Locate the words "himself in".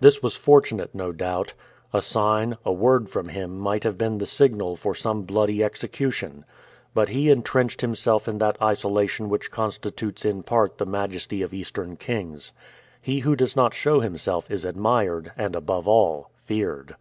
7.80-8.38